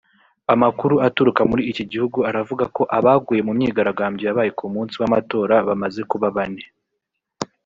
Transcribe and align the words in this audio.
Amakuru 0.53 0.95
aturuka 1.07 1.41
muri 1.49 1.63
iki 1.71 1.83
gihugu 1.91 2.19
aravuga 2.29 2.63
ko 2.75 2.81
abaguye 2.97 3.41
mu 3.47 3.51
myigaragambyo 3.57 4.23
yabaye 4.25 4.51
ku 4.57 4.65
munsi 4.73 4.95
w’ 5.01 5.03
amatora 5.07 5.55
bamaze 5.67 6.01
kuba 6.11 6.27
bane 6.35 6.63